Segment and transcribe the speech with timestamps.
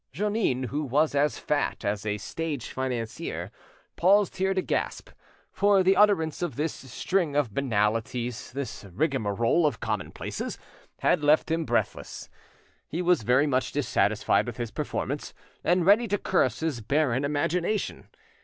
[0.13, 3.51] '"Jeannin, who was as fat as a stage financier,
[3.95, 5.11] paused here to gasp;
[5.51, 10.57] for the utterance of this string of banalities, this rigmarole of commonplaces,
[11.01, 12.31] had left him breathless.
[12.87, 18.07] He was very much dissatisfied with his performance; and ready to curse his barren imagination.